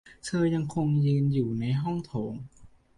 [0.25, 2.35] เธอยังคงยืนอยู่ในห้องโถง